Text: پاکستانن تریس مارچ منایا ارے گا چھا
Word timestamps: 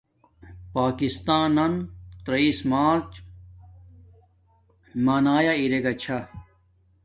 پاکستانن 0.75 1.73
تریس 2.25 2.59
مارچ 2.71 3.11
منایا 5.05 5.53
ارے 5.63 5.79
گا 5.83 5.93
چھا 6.01 6.19